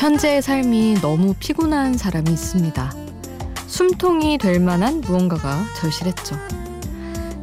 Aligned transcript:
현재의 0.00 0.40
삶이 0.40 0.94
너무 1.02 1.34
피곤한 1.38 1.98
사람이 1.98 2.30
있습니다. 2.30 2.90
숨통이 3.66 4.38
될 4.38 4.58
만한 4.58 5.02
무언가가 5.02 5.62
절실했죠. 5.76 6.36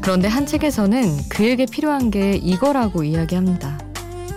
그런데 0.02 0.28
한 0.28 0.48
책에서는 0.48 1.30
그에게 1.30 1.68
필요한 1.68 2.10
게 2.10 2.32
이거라고 2.34 3.04
이야기합니다. 3.04 3.78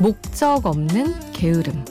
목적 0.01 0.67
없는 0.67 1.33
게으름. 1.33 1.83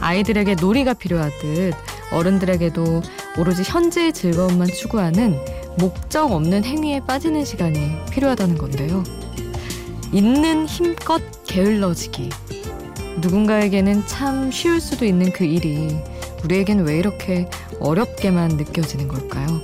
아이들에게 0.00 0.54
놀이가 0.54 0.94
필요하듯 0.94 1.74
어른들에게도 2.10 3.02
오로지 3.36 3.62
현재의 3.66 4.14
즐거움만 4.14 4.68
추구하는 4.68 5.38
목적 5.78 6.32
없는 6.32 6.64
행위에 6.64 7.00
빠지는 7.06 7.44
시간이 7.44 7.98
필요하다는 8.12 8.56
건데요. 8.56 9.04
있는 10.10 10.64
힘껏 10.64 11.20
게을러지기. 11.44 12.30
누군가에게는 13.20 14.06
참 14.06 14.50
쉬울 14.50 14.80
수도 14.80 15.04
있는 15.04 15.32
그 15.32 15.44
일이 15.44 15.96
우리에겐 16.44 16.80
왜 16.80 16.98
이렇게 16.98 17.48
어렵게만 17.80 18.50
느껴지는 18.56 19.08
걸까요? 19.08 19.60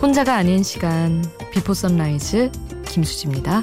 혼자가 0.00 0.36
아닌 0.36 0.62
시간, 0.62 1.24
Before 1.52 1.74
Sunrise 1.74 2.50
김수지입니다. 2.86 3.62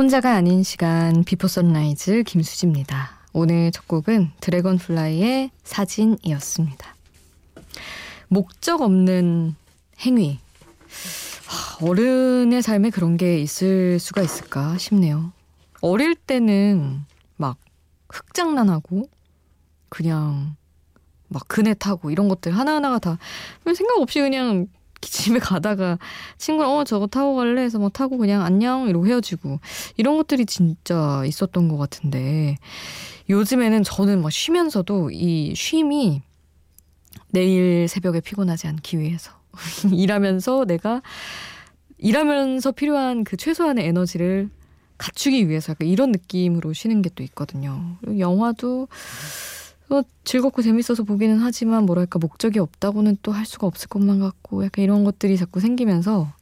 혼자가 0.00 0.34
아닌 0.34 0.62
시간 0.62 1.24
Before 1.24 1.46
Sunrise 1.46 2.22
김수지입니다. 2.22 3.18
오늘 3.34 3.70
첫 3.70 3.86
곡은 3.86 4.30
Dragonfly의 4.40 5.50
사진이었습니다. 5.62 6.96
목적 8.28 8.80
없는 8.80 9.54
행위. 9.98 10.38
어른의 11.82 12.62
삶에 12.62 12.88
그런 12.88 13.18
게 13.18 13.40
있을 13.40 13.98
수가 13.98 14.22
있을까 14.22 14.78
싶네요. 14.78 15.34
어릴 15.82 16.14
때는 16.14 17.04
막 17.36 17.58
흙장난하고 18.08 19.06
그냥 19.90 20.56
막 21.28 21.46
그네 21.46 21.74
타고 21.74 22.10
이런 22.10 22.28
것들 22.30 22.56
하나하나가 22.56 22.98
다 23.00 23.18
생각 23.66 24.00
없이 24.00 24.18
그냥 24.18 24.66
집에 25.00 25.38
가다가 25.38 25.98
친구랑 26.38 26.70
어 26.76 26.84
저거 26.84 27.06
타고 27.06 27.34
갈래? 27.36 27.62
해서 27.62 27.78
뭐 27.78 27.88
타고 27.88 28.18
그냥 28.18 28.42
안녕! 28.42 28.88
이러고 28.88 29.06
헤어지고. 29.06 29.60
이런 29.96 30.16
것들이 30.16 30.46
진짜 30.46 31.22
있었던 31.26 31.68
것 31.68 31.76
같은데. 31.78 32.56
요즘에는 33.28 33.82
저는 33.84 34.22
막 34.22 34.32
쉬면서도 34.32 35.10
이 35.12 35.54
쉼이 35.54 36.20
내일 37.32 37.86
새벽에 37.88 38.20
피곤하지 38.20 38.66
않기 38.66 38.98
위해서 38.98 39.32
일하면서 39.92 40.64
내가 40.64 41.00
일하면서 41.98 42.72
필요한 42.72 43.24
그 43.24 43.36
최소한의 43.36 43.86
에너지를 43.86 44.48
갖추기 44.98 45.48
위해서 45.48 45.72
약간 45.72 45.86
이런 45.88 46.12
느낌으로 46.12 46.72
쉬는 46.72 47.02
게 47.02 47.10
또 47.14 47.22
있거든요. 47.22 47.96
영화도 48.18 48.82
어, 48.82 48.86
즐겁고 50.24 50.62
재밌어서 50.62 51.02
보기는 51.02 51.38
하지만 51.38 51.84
뭐랄까 51.86 52.18
목적이 52.18 52.58
없다고는 52.60 53.18
또 53.22 53.32
할 53.32 53.46
수가 53.46 53.66
없을 53.66 53.88
것만 53.88 54.20
같고 54.20 54.64
약간 54.64 54.84
이런 54.84 55.04
것들이 55.04 55.36
자꾸 55.36 55.60
생기면서 55.60 56.32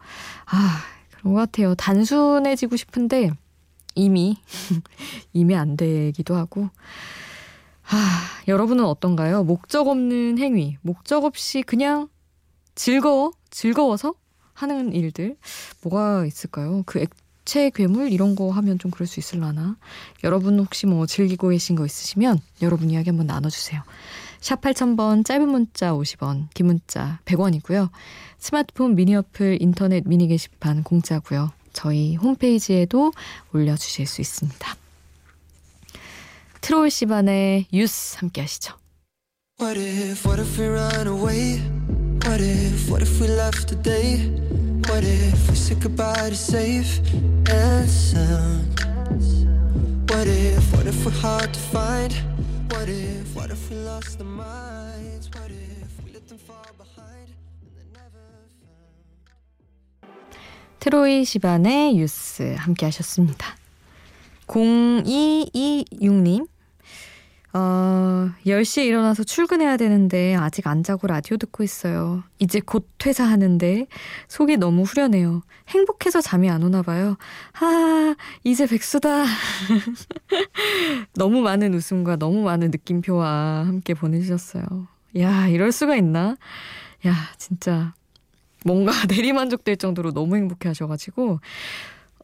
아 0.46 0.80
그런 1.10 1.34
것 1.34 1.40
같아요. 1.40 1.74
단순해지고 1.74 2.76
싶은데 2.76 3.30
이미 3.94 4.36
이미 5.32 5.54
안 5.56 5.76
되기도 5.76 6.36
하고 6.36 6.68
아 7.90 8.20
여러분은 8.48 8.84
어떤가요? 8.84 9.44
목적 9.44 9.88
없는 9.88 10.38
행위, 10.38 10.76
목적 10.82 11.24
없이 11.24 11.62
그냥 11.62 12.08
즐거워 12.74 13.32
즐거워서 13.50 14.14
하는 14.52 14.92
일들 14.92 15.36
뭐가 15.82 16.26
있을까요? 16.26 16.82
그 16.86 17.00
액 17.00 17.10
체 17.48 17.70
괴물 17.70 18.12
이런 18.12 18.36
거 18.36 18.50
하면 18.50 18.78
좀 18.78 18.90
그럴 18.90 19.06
수 19.06 19.20
있을라나? 19.20 19.78
여러분 20.22 20.58
혹시 20.58 20.84
뭐 20.84 21.06
즐기고 21.06 21.48
계신 21.48 21.76
거 21.76 21.86
있으시면 21.86 22.40
여러분 22.60 22.90
이야기 22.90 23.08
한번 23.08 23.26
나눠주세요. 23.26 23.82
샵 24.38 24.60
8000번 24.60 25.24
짧은 25.24 25.48
문자 25.48 25.92
50원, 25.92 26.48
긴 26.52 26.66
문자 26.66 27.20
100원이고요. 27.24 27.88
스마트폰 28.36 28.96
미니 28.96 29.16
어플 29.16 29.62
인터넷 29.62 30.06
미니 30.06 30.28
게시판 30.28 30.82
공짜고요. 30.82 31.50
저희 31.72 32.16
홈페이지에도 32.16 33.12
올려주실 33.54 34.06
수 34.06 34.20
있습니다. 34.20 34.76
트로이 36.60 36.90
시반의 36.90 37.68
유스 37.72 38.18
함께 38.18 38.42
하시죠. 38.42 38.74
What 39.58 39.80
if, 39.80 40.28
what 40.28 40.38
if 40.38 40.60
we 40.60 40.68
run 40.68 41.06
away? 41.06 41.62
What 42.26 42.44
if, 42.44 42.90
what 42.90 43.02
if 43.02 43.18
we 43.22 43.30
left 43.30 43.68
today? 43.68 44.67
What 44.88 45.04
if 45.04 45.48
we 45.50 45.54
said 45.54 45.80
goodbye 45.80 46.30
to 46.30 46.34
safe 46.34 46.98
and 47.12 47.88
sound? 47.88 48.80
What 50.10 50.26
if, 50.26 50.72
what 50.74 50.86
if 50.86 51.04
we're 51.04 51.12
hard 51.12 51.52
to 51.52 51.60
find? 51.60 52.12
What 52.70 52.88
if, 52.88 53.36
what 53.36 53.50
if 53.50 53.70
we 53.70 53.76
lost 53.76 54.18
our 54.20 54.26
minds? 54.26 55.28
What 55.34 55.50
if 55.50 56.04
we 56.04 56.12
let 56.14 56.26
them 56.26 56.38
fall 56.38 56.64
behind? 56.76 57.28
트로이 60.80 61.24
시반의 61.24 61.98
유스 61.98 62.54
함께 62.56 62.86
하셨습니다. 62.86 63.56
0226님 64.46 66.46
어, 67.54 68.30
10시에 68.44 68.84
일어나서 68.84 69.24
출근해야 69.24 69.78
되는데 69.78 70.34
아직 70.34 70.66
안 70.66 70.82
자고 70.82 71.06
라디오 71.06 71.36
듣고 71.38 71.62
있어요. 71.62 72.22
이제 72.38 72.60
곧 72.60 72.86
퇴사하는데 72.98 73.86
속이 74.28 74.58
너무 74.58 74.82
후련해요. 74.82 75.42
행복해서 75.68 76.20
잠이 76.20 76.50
안 76.50 76.62
오나 76.62 76.82
봐요. 76.82 77.16
아, 77.60 78.14
이제 78.44 78.66
백수다. 78.66 79.24
너무 81.14 81.40
많은 81.40 81.72
웃음과 81.72 82.16
너무 82.16 82.42
많은 82.42 82.70
느낌표와 82.70 83.64
함께 83.66 83.94
보내주셨어요. 83.94 84.64
야, 85.18 85.48
이럴 85.48 85.72
수가 85.72 85.96
있나? 85.96 86.36
야, 87.06 87.14
진짜 87.38 87.94
뭔가 88.64 88.92
대리만족될 89.08 89.76
정도로 89.76 90.12
너무 90.12 90.36
행복해 90.36 90.68
하셔가지고 90.68 91.40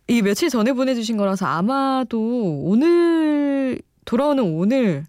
이 0.09 0.21
며칠 0.21 0.51
전에 0.51 0.75
보내주신 0.75 1.17
거라서 1.17 1.47
아마도 1.47 2.61
오늘 2.63 3.81
돌아오는 4.05 4.43
오늘 4.45 5.07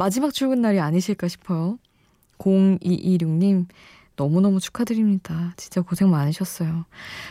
마지막 0.00 0.32
출근 0.32 0.62
날이 0.62 0.80
아니실까 0.80 1.28
싶어요. 1.28 1.78
0226님, 2.38 3.66
너무너무 4.16 4.58
축하드립니다. 4.58 5.52
진짜 5.58 5.82
고생 5.82 6.10
많으셨어요. 6.10 6.86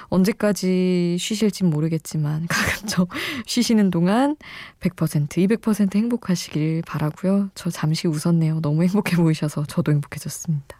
언제까지 0.09 1.17
쉬실진 1.19 1.71
모르겠지만, 1.71 2.45
가급적 2.47 3.09
쉬시는 3.47 3.89
동안 3.89 4.35
100%, 4.81 5.29
200% 5.29 5.95
행복하시길 5.95 6.83
바라고요. 6.85 7.49
저 7.55 7.71
잠시 7.71 8.07
웃었네요. 8.07 8.59
너무 8.61 8.83
행복해 8.83 9.15
보이셔서 9.15 9.65
저도 9.65 9.91
행복해졌습니다. 9.91 10.79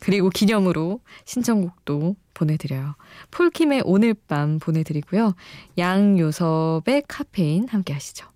그리고 0.00 0.30
기념으로 0.30 1.00
신청곡도 1.26 2.16
보내드려요. 2.32 2.94
폴킴의 3.32 3.82
오늘 3.84 4.14
밤 4.14 4.58
보내드리고요. 4.58 5.34
양요섭의 5.76 7.02
카페인 7.06 7.68
함께 7.68 7.92
하시죠. 7.92 8.26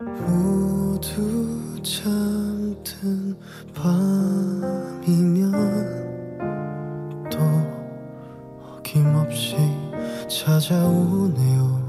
모두 0.00 0.79
잠든 1.82 3.36
밤이면 3.74 5.52
또 7.30 7.38
어김없이 8.76 9.56
찾아오네요. 10.28 11.80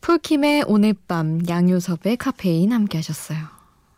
폴킴의 0.00 0.64
오늘 0.66 0.94
밤 1.08 1.40
양요섭의 1.48 2.18
카페인 2.18 2.72
함께 2.74 2.98
하셨어요. 2.98 3.38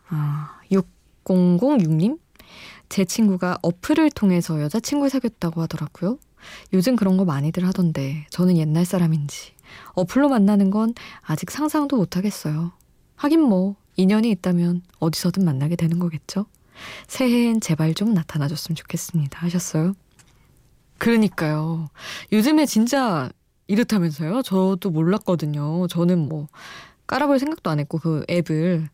아, 0.07 0.61
6006님? 0.71 2.17
제 2.89 3.05
친구가 3.05 3.59
어플을 3.61 4.11
통해서 4.11 4.61
여자친구를 4.61 5.09
사귀었다고 5.09 5.61
하더라고요. 5.61 6.19
요즘 6.73 6.95
그런 6.95 7.17
거 7.17 7.25
많이들 7.25 7.65
하던데 7.65 8.25
저는 8.29 8.57
옛날 8.57 8.85
사람인지 8.85 9.53
어플로 9.93 10.29
만나는 10.29 10.71
건 10.71 10.93
아직 11.21 11.51
상상도 11.51 11.97
못 11.97 12.15
하겠어요. 12.15 12.71
하긴 13.15 13.41
뭐 13.41 13.75
인연이 13.95 14.29
있다면 14.31 14.83
어디서든 14.99 15.43
만나게 15.43 15.75
되는 15.75 15.99
거겠죠. 15.99 16.45
새해엔 17.07 17.59
제발 17.59 17.93
좀 17.93 18.13
나타나줬으면 18.13 18.75
좋겠습니다. 18.75 19.39
하셨어요. 19.39 19.93
그러니까요. 20.99 21.89
요즘에 22.31 22.65
진짜 22.65 23.29
이렇다면서요? 23.67 24.43
저도 24.43 24.89
몰랐거든요. 24.91 25.87
저는 25.87 26.29
뭐 26.29 26.47
깔아볼 27.07 27.39
생각도 27.39 27.69
안 27.69 27.79
했고 27.79 27.97
그 27.97 28.23
앱을. 28.29 28.87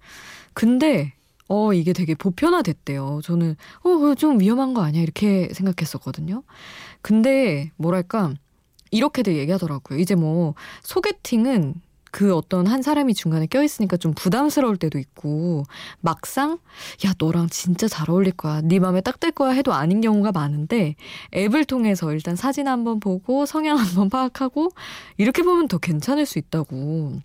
근데 0.53 1.13
어 1.53 1.73
이게 1.73 1.93
되게 1.93 2.15
보편화됐대요. 2.15 3.21
저는 3.23 3.55
어 3.83 4.15
좀 4.15 4.39
위험한 4.39 4.73
거 4.73 4.81
아니야 4.83 5.01
이렇게 5.01 5.49
생각했었거든요. 5.53 6.43
근데 7.01 7.71
뭐랄까 7.77 8.33
이렇게들 8.91 9.37
얘기하더라고요. 9.37 9.99
이제 9.99 10.15
뭐 10.15 10.55
소개팅은 10.83 11.75
그 12.11 12.35
어떤 12.35 12.67
한 12.67 12.83
사람이 12.83 13.15
중간에 13.15 13.47
껴있으니까 13.47 13.97
좀 13.97 14.13
부담스러울 14.13 14.77
때도 14.77 14.99
있고 14.99 15.63
막상 15.99 16.59
야 17.05 17.13
너랑 17.17 17.49
진짜 17.49 17.87
잘 17.87 18.09
어울릴 18.11 18.33
거야 18.33 18.61
네 18.61 18.79
맘에 18.79 19.01
딱 19.01 19.19
들 19.19 19.31
거야 19.31 19.51
해도 19.51 19.73
아닌 19.73 19.99
경우가 20.01 20.31
많은데 20.31 20.95
앱을 21.35 21.65
통해서 21.65 22.13
일단 22.13 22.35
사진 22.35 22.67
한번 22.67 22.99
보고 22.99 23.45
성향 23.47 23.77
한번 23.79 24.09
파악하고 24.09 24.69
이렇게 25.17 25.41
보면 25.43 25.67
더 25.67 25.77
괜찮을 25.79 26.25
수 26.27 26.37
있다고 26.39 27.19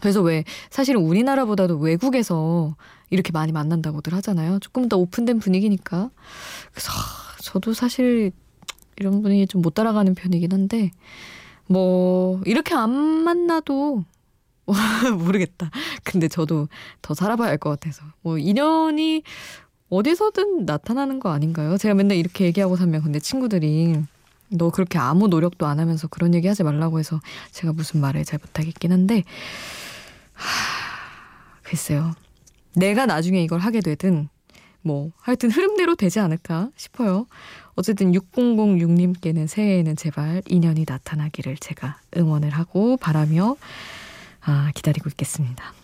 그래서 0.00 0.20
왜 0.22 0.44
사실은 0.70 1.00
우리나라보다도 1.02 1.78
외국에서 1.78 2.76
이렇게 3.10 3.32
많이 3.32 3.52
만난다고들 3.52 4.14
하잖아요 4.14 4.58
조금 4.60 4.88
더 4.88 4.96
오픈된 4.98 5.38
분위기니까 5.40 6.10
그래서 6.72 6.92
저도 7.42 7.72
사실 7.74 8.32
이런 8.96 9.22
분위기 9.22 9.46
좀 9.46 9.62
못 9.62 9.74
따라가는 9.74 10.14
편이긴 10.14 10.52
한데 10.52 10.90
뭐 11.66 12.40
이렇게 12.46 12.74
안 12.74 12.90
만나도 12.90 14.04
모르겠다. 15.18 15.70
근데 16.04 16.28
저도 16.28 16.68
더 17.00 17.14
살아봐야 17.14 17.48
할 17.50 17.58
것 17.58 17.70
같아서 17.70 18.02
뭐 18.22 18.36
인연이 18.38 19.22
어디서든 19.88 20.66
나타나는 20.66 21.20
거 21.20 21.30
아닌가요? 21.30 21.78
제가 21.78 21.94
맨날 21.94 22.18
이렇게 22.18 22.44
얘기하고 22.44 22.76
살면 22.76 23.02
근데 23.02 23.18
친구들이 23.20 23.96
너 24.50 24.70
그렇게 24.70 24.98
아무 24.98 25.28
노력도 25.28 25.66
안 25.66 25.80
하면서 25.80 26.08
그런 26.08 26.34
얘기 26.34 26.48
하지 26.48 26.62
말라고 26.64 26.98
해서 26.98 27.20
제가 27.52 27.72
무슨 27.72 28.00
말을 28.00 28.24
잘 28.24 28.38
못하겠긴 28.42 28.92
한데 28.92 29.24
하, 30.38 31.62
글쎄요. 31.62 32.12
내가 32.74 33.06
나중에 33.06 33.42
이걸 33.42 33.60
하게 33.60 33.80
되든 33.80 34.28
뭐 34.82 35.10
하여튼 35.20 35.50
흐름대로 35.50 35.94
되지 35.96 36.20
않을까 36.20 36.70
싶어요. 36.76 37.26
어쨌든 37.74 38.12
6006님께는 38.12 39.46
새해에는 39.46 39.96
제발 39.96 40.42
인연이 40.46 40.84
나타나기를 40.88 41.56
제가 41.58 42.00
응원을 42.16 42.50
하고 42.50 42.96
바라며 42.96 43.56
아, 44.40 44.70
기다리고 44.74 45.08
있겠습니다. 45.10 45.74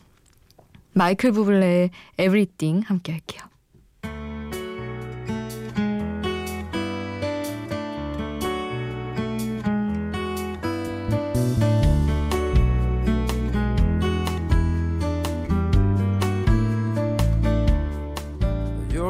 마이클 0.93 1.33
부블레의 1.33 1.91
Everything 2.19 2.87
함께 2.87 3.12
할게요. 3.12 3.43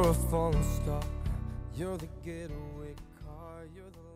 You're 0.05 0.13
a 0.13 0.29
falling 0.29 0.63
star. 0.63 1.01
You're 1.75 1.97
the 1.97 2.09
getaway 2.23 2.95
car. 3.25 3.65
You're 3.75 3.89
the 3.89 4.14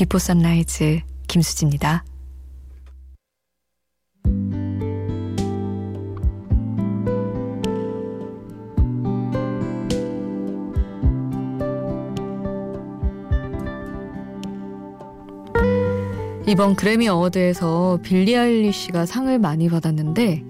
Before 0.00 0.18
Sunrise 0.18 1.02
김수지입니다. 1.28 2.04
이번 16.46 16.74
그래미 16.76 17.06
어워드에서 17.08 17.98
빌리 18.02 18.34
아일리시가 18.38 19.04
상을 19.04 19.38
많이 19.38 19.68
받았는데 19.68 20.42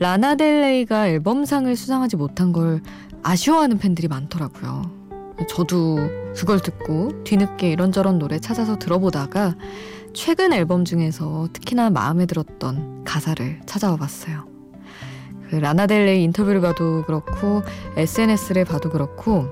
라나 0.00 0.36
델 0.36 0.63
레이가 0.63 1.08
앨범상을 1.08 1.74
수상하지 1.74 2.16
못한 2.16 2.52
걸 2.52 2.82
아쉬워하는 3.22 3.78
팬들이 3.78 4.06
많더라고요. 4.06 4.97
저도 5.46 5.98
그걸 6.36 6.60
듣고 6.60 7.22
뒤늦게 7.24 7.70
이런저런 7.70 8.18
노래 8.18 8.38
찾아서 8.38 8.78
들어보다가 8.78 9.56
최근 10.14 10.52
앨범 10.52 10.84
중에서 10.84 11.48
특히나 11.52 11.90
마음에 11.90 12.26
들었던 12.26 13.04
가사를 13.04 13.60
찾아와 13.66 13.96
봤어요. 13.96 14.46
그 15.50 15.56
라나델레이 15.56 16.22
인터뷰를 16.24 16.60
봐도 16.60 17.04
그렇고 17.06 17.62
SNS를 17.96 18.64
봐도 18.64 18.90
그렇고 18.90 19.46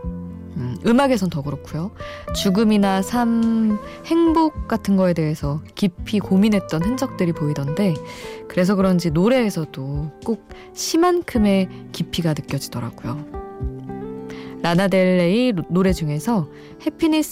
음, 0.57 0.77
음악에선 0.87 1.29
더 1.29 1.43
그렇고요. 1.43 1.91
죽음이나 2.35 3.03
삶, 3.03 3.79
행복 4.07 4.69
같은 4.69 4.97
거에 4.97 5.13
대해서 5.13 5.61
깊이 5.75 6.19
고민했던 6.19 6.83
흔적들이 6.83 7.33
보이던데 7.33 7.95
그래서 8.49 8.75
그런지 8.75 9.11
노래에서도 9.11 10.13
꼭 10.25 10.49
시만큼의 10.75 11.69
깊이가 11.93 12.31
느껴지더라고요. 12.31 13.46
라나델레이 14.63 15.53
노래 15.69 15.93
중에서 15.93 16.49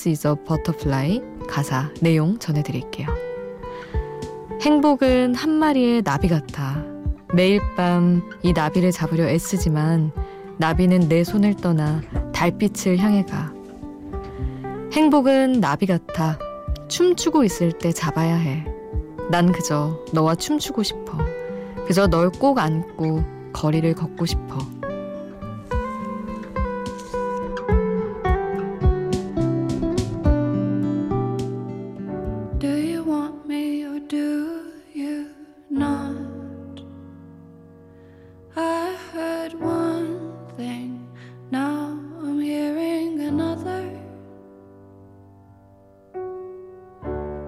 is 0.07 0.27
a 0.27 0.35
Butterfly 0.47 1.21
가사 1.49 1.91
내용 2.01 2.39
전해드릴게요. 2.39 3.09
행복은 4.61 5.35
한 5.35 5.51
마리의 5.51 6.03
나비 6.03 6.29
같아. 6.29 6.83
매일 7.35 7.61
밤 7.77 8.23
이 8.43 8.53
나비를 8.53 8.93
잡으려 8.93 9.29
애쓰지만 9.29 10.13
나비는 10.59 11.09
내 11.09 11.25
손을 11.25 11.55
떠나 11.55 12.01
달빛을 12.33 12.99
향해 12.99 13.25
가. 13.25 13.53
행복은 14.93 15.61
나비 15.61 15.87
같아. 15.87 16.39
춤추고 16.89 17.43
있을 17.45 17.73
때 17.73 17.91
잡아야 17.91 18.37
해. 18.37 18.65
난 19.31 19.51
그저 19.51 19.99
너와 20.13 20.37
춤추고 20.37 20.83
싶어. 20.83 21.19
그저 21.87 22.07
널 22.07 22.31
꼭 22.31 22.59
안고 22.59 23.25
거리를 23.53 23.93
걷고 23.95 24.27
싶어. 24.27 24.59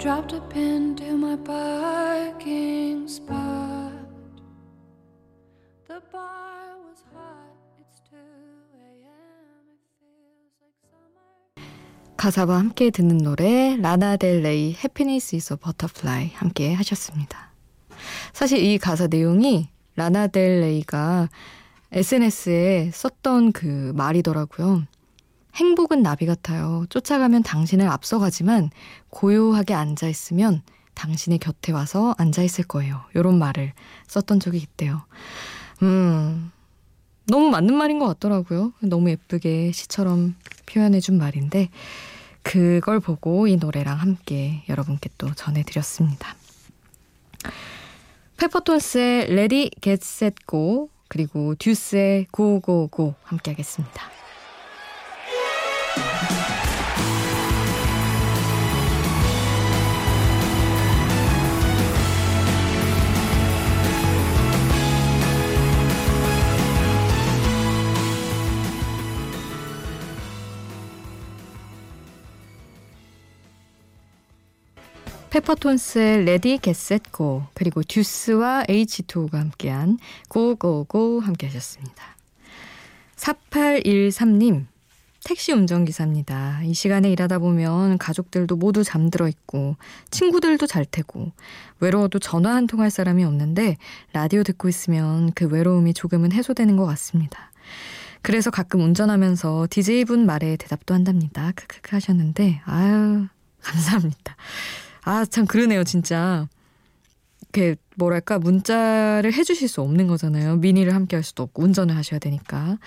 Dropped 0.06 0.34
a 0.34 0.40
pin 0.54 0.94
to 0.94 1.16
my 1.16 1.34
parking 1.42 3.08
spot. 3.08 3.90
The 5.88 6.00
bar 6.12 6.78
was 6.86 7.02
hot. 7.12 7.50
It's 7.80 7.98
2 8.10 8.14
a.m. 8.14 9.66
It 9.66 9.82
feels 9.98 10.54
like 10.62 10.78
summer. 10.86 11.66
가사와 12.16 12.56
함께 12.56 12.90
듣는 12.90 13.18
노래 13.18 13.76
라나 13.78 14.16
델레이 14.16 14.76
Happiness 14.85 15.35
Is 15.35 15.56
a 15.56 15.64
Butterfly 15.64 16.30
함께 16.34 16.72
하셨습니다. 16.75 17.50
사실 18.32 18.64
이 18.64 18.78
가사 18.78 19.08
내용이 19.08 19.70
라나 19.96 20.28
델레이가 20.28 21.28
SNS에 21.90 22.92
썼던 22.94 23.50
그 23.50 23.92
말이더라고요. 23.96 24.84
행복은 25.56 26.02
나비 26.02 26.26
같아요. 26.26 26.84
쫓아가면 26.90 27.42
당신을 27.42 27.88
앞서가지만 27.88 28.70
고요하게 29.10 29.75
앉아 29.75 30.08
있으면 30.08 30.62
당신의 30.94 31.38
곁에 31.38 31.72
와서 31.72 32.14
앉아 32.18 32.42
있을 32.42 32.64
거예요. 32.64 33.02
이런 33.14 33.38
말을 33.38 33.72
썼던 34.06 34.40
적이 34.40 34.58
있대요. 34.58 35.02
음, 35.82 36.50
너무 37.26 37.50
맞는 37.50 37.75
말인 37.75 37.98
것 37.98 38.06
같더라고요. 38.06 38.72
너무 38.80 39.10
예쁘게 39.10 39.72
시처럼 39.72 40.34
표현해 40.66 41.00
준 41.00 41.18
말인데, 41.18 41.68
그걸 42.42 43.00
보고 43.00 43.48
이 43.48 43.56
노래랑 43.56 43.98
함께 43.98 44.62
여러분께 44.68 45.10
또 45.18 45.34
전해 45.34 45.62
드렸습니다. 45.64 46.36
페퍼톤스의 48.36 49.34
Ready 49.35 49.71
Get 49.80 50.22
Set 50.22 50.63
Go 50.63 50.90
그리고 51.08 51.54
듀스의 51.56 52.26
Go 52.30 52.59
Go 52.59 52.87
Go 52.87 53.14
함께 53.25 53.50
하겠습니다. 53.50 54.02
페퍼톤스의 75.37 76.25
Ready 76.25 76.56
Get 76.56 76.91
Set 76.91 77.25
Go 77.25 77.49
그리고 77.53 77.83
듀스와 77.83 78.65
H2O가 78.69 79.35
함께한 79.35 79.99
Go 80.28 80.59
Go 80.59 80.90
Go 80.90 81.21
함께 81.21 81.47
하셨습니다. 81.47 82.17
4813님 83.17 84.67
택시 85.26 85.50
운전기사입니다. 85.52 86.61
이 86.62 86.73
시간에 86.73 87.11
일하다 87.11 87.40
보면 87.40 87.99
가족들도 87.99 88.54
모두 88.54 88.85
잠들어 88.85 89.26
있고 89.26 89.75
친구들도 90.12 90.64
잘 90.68 90.85
테고 90.85 91.33
외로워도 91.80 92.21
전화 92.21 92.54
한 92.54 92.68
통 92.68 92.80
할 92.80 92.90
사람이 92.92 93.25
없는데 93.25 93.76
라디오 94.12 94.45
듣고 94.45 94.68
있으면 94.68 95.33
그 95.35 95.47
외로움이 95.49 95.95
조금은 95.95 96.30
해소되는 96.30 96.76
것 96.76 96.87
같습니다. 96.87 97.50
그래서 98.23 98.50
가끔 98.52 98.83
운전하면서 98.83 99.66
DJ분 99.68 100.26
말에 100.26 100.56
대답도 100.56 100.95
한답니다. 100.95 101.50
크크크 101.56 101.97
하셨는데 101.97 102.61
아유 102.64 103.26
감사합니다. 103.62 104.37
아, 105.02 105.25
참 105.25 105.47
그러네요, 105.47 105.83
진짜. 105.83 106.49
이렇게 107.53 107.76
뭐랄까 107.97 108.38
문자를 108.38 109.33
해주실 109.33 109.69
수 109.69 109.81
없는 109.81 110.07
거잖아요. 110.09 110.57
미니를 110.57 110.95
함께 110.95 111.17
할 111.17 111.23
수도 111.23 111.43
없고 111.45 111.62
운전을 111.62 111.97
하셔야 111.97 112.19
되니까. 112.21 112.79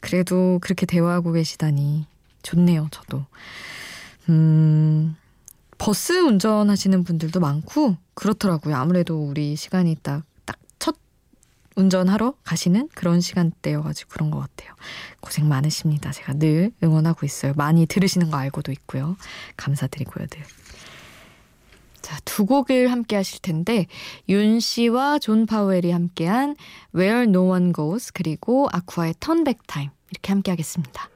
그래도 0.00 0.58
그렇게 0.60 0.84
대화하고 0.86 1.32
계시다니 1.32 2.06
좋네요, 2.42 2.88
저도. 2.90 3.24
음, 4.28 5.16
버스 5.78 6.12
운전하시는 6.12 7.04
분들도 7.04 7.40
많고 7.40 7.96
그렇더라고요. 8.14 8.76
아무래도 8.76 9.22
우리 9.24 9.56
시간이 9.56 9.96
딱 10.02 10.24
딱 10.46 10.56
첫 10.78 10.96
운전하러 11.76 12.34
가시는 12.44 12.88
그런 12.94 13.20
시간대여가지고 13.20 14.08
그런 14.10 14.30
것 14.30 14.38
같아요. 14.40 14.74
고생 15.20 15.48
많으십니다. 15.48 16.10
제가 16.10 16.34
늘 16.34 16.72
응원하고 16.82 17.24
있어요. 17.24 17.52
많이 17.56 17.86
들으시는 17.86 18.30
거 18.30 18.36
알고도 18.36 18.72
있고요. 18.72 19.16
감사드리고요, 19.56 20.26
늘. 20.26 20.44
자, 22.08 22.18
두 22.24 22.46
곡을 22.46 22.90
함께 22.90 23.16
하실 23.16 23.42
텐데 23.42 23.84
욘시와 24.30 25.18
존 25.18 25.44
파웰이 25.44 25.90
함께한 25.90 26.56
Where 26.96 27.24
No 27.24 27.50
One 27.50 27.74
Goes 27.74 28.14
그리고 28.14 28.66
아쿠아의 28.72 29.12
Turn 29.20 29.44
Back 29.44 29.66
Time 29.66 29.90
이렇게 30.10 30.32
함께 30.32 30.50
하겠습니다. 30.50 31.10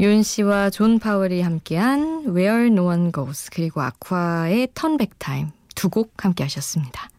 욘시와 0.00 0.70
존 0.70 0.98
파월이 0.98 1.42
함께한 1.42 2.34
Where 2.34 2.68
No 2.68 2.86
One 2.86 3.12
Goes 3.12 3.50
그리고 3.50 3.82
아쿠아의 3.82 4.68
Turn 4.72 4.95
Back 4.95 5.18
Time 5.18 5.50
두 5.74 5.90
곡 5.90 6.24
함께 6.24 6.42
하셨습니다. 6.44 7.10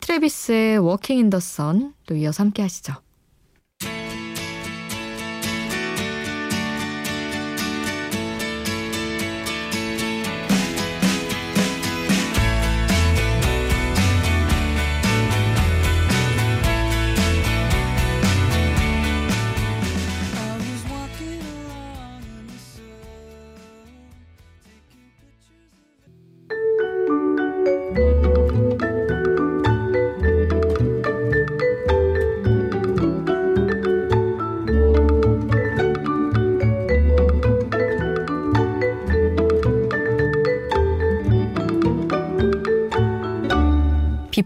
트래비스의 0.00 0.78
Walking 0.80 1.22
in 1.22 1.30
the 1.30 1.38
Sun 1.38 1.94
또 2.06 2.16
이어서 2.16 2.42
함께 2.42 2.62
하시죠. 2.62 2.94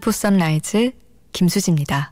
2부 0.03 0.11
선라이즈 0.11 0.91
김수지입니다. 1.31 2.11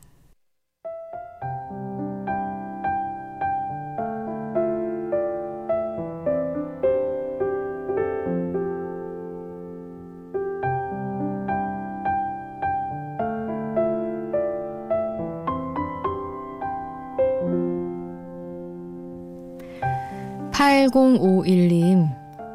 (8051님) 20.53 22.07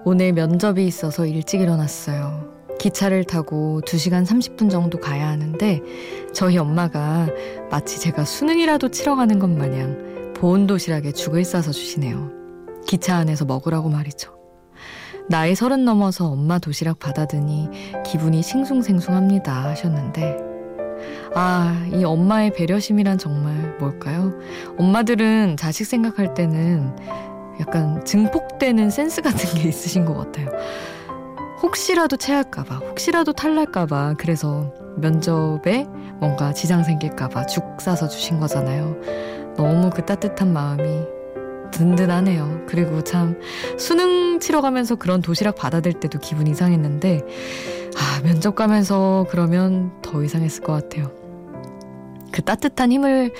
오늘 0.07 0.33
면접이 0.33 0.87
있어서 0.87 1.26
일찍 1.26 1.61
일어났어요. 1.61 2.46
기차를 2.78 3.25
타고 3.25 3.80
2시간 3.85 4.25
30분 4.26 4.71
정도 4.71 4.99
가야 4.99 5.28
하는데 5.28 5.80
저희 6.33 6.59
엄마가 6.59 7.28
마치 7.71 7.99
제가 8.00 8.25
수능이라도 8.25 8.90
치러 8.90 9.16
가는 9.16 9.38
것 9.38 9.49
마냥 9.49 10.33
보온 10.35 10.66
도시락에 10.66 11.12
죽을 11.12 11.45
싸서 11.45 11.73
주시네요. 11.73 12.30
기차 12.87 13.16
안에서 13.16 13.45
먹으라고 13.45 13.88
말이죠. 13.88 14.37
나이 15.28 15.54
서른 15.54 15.85
넘어서 15.85 16.26
엄마 16.26 16.59
도시락 16.59 16.99
받아드니 17.00 17.68
기분이 18.04 18.42
싱숭생숭합니다 18.42 19.64
하셨는데 19.64 20.37
아, 21.35 21.87
이 21.92 22.04
엄마의 22.04 22.52
배려심이란 22.52 23.18
정말 23.18 23.76
뭘까요? 23.78 24.33
엄마들은 24.78 25.56
자식 25.56 25.85
생각할 25.85 26.35
때는 26.35 26.95
약간 27.61 28.04
증폭되는 28.04 28.90
센스 28.90 29.21
같은 29.21 29.61
게 29.61 29.68
있으신 29.68 30.04
것 30.04 30.14
같아요. 30.14 30.49
혹시라도 31.63 32.17
체할까봐, 32.17 32.77
혹시라도 32.77 33.33
탈날까봐, 33.33 34.15
그래서 34.19 34.73
면접에 34.97 35.87
뭔가 36.19 36.53
지장 36.53 36.85
생길까봐 36.85 37.47
죽 37.47 37.81
싸서 37.81 38.09
주신 38.09 38.41
거잖아요. 38.41 38.97
너무 39.57 39.91
그 39.91 40.05
따뜻한 40.05 40.53
마음이 40.53 41.05
든든하네요. 41.71 42.65
그리고 42.67 43.03
참 43.03 43.39
수능 43.79 44.39
치러 44.39 44.61
가면서 44.61 44.97
그런 44.97 45.21
도시락 45.21 45.57
받아들 45.57 45.93
때도 45.95 46.19
기분 46.19 46.47
이상했는데, 46.47 47.23
아, 47.97 48.23
면접 48.23 48.55
가면서 48.55 49.27
그러면 49.31 49.93
더 50.03 50.23
이상했을 50.23 50.63
것 50.63 50.73
같아요. 50.73 51.11
그 52.33 52.43
따뜻한 52.43 52.93
힘을 52.93 53.33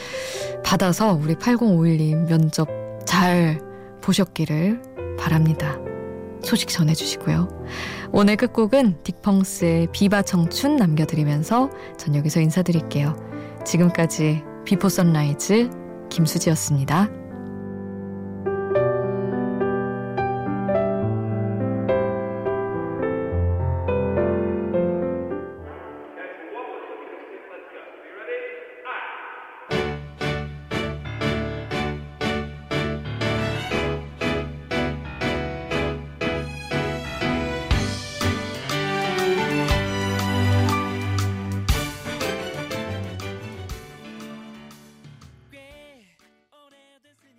받아서 0.65 1.13
우리 1.13 1.35
8051님 1.35 2.29
면접 2.29 2.69
잘 3.05 3.61
보셨기를 4.01 5.17
바랍니다. 5.19 5.79
소식 6.47 6.69
전해주시고요. 6.69 7.49
오늘 8.13 8.37
끝곡은 8.37 9.03
딕펑스의 9.03 9.91
Viva 9.93 10.23
청춘 10.23 10.77
남겨드리면서 10.77 11.71
전 11.99 12.15
여기서 12.15 12.41
인사드릴게요. 12.41 13.17
지금까지 13.65 14.43
Before 14.65 14.89
Sunrise 14.89 15.71
김수지였습니다. 16.09 17.11